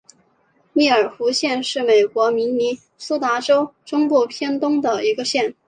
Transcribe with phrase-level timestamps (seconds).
[0.73, 5.53] 密尔湖县是美国明尼苏达州中部偏东的一个县。